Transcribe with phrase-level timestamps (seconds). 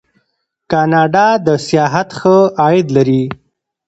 [0.71, 3.23] کاناډا د سیاحت ښه عاید لري.